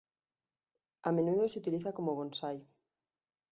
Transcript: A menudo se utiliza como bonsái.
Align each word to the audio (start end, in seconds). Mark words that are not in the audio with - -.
A 1.03 1.11
menudo 1.11 1.47
se 1.47 1.59
utiliza 1.59 1.93
como 1.93 2.15
bonsái. 2.15 2.57